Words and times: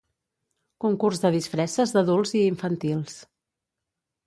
Concurs 0.85 1.21
de 1.25 1.31
disfresses 1.35 1.95
d'adults 1.97 2.35
i 2.41 2.43
infantils. 2.47 3.21